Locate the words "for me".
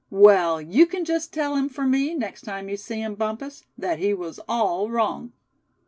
1.69-2.15